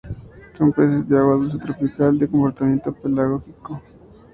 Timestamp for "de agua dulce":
1.07-1.59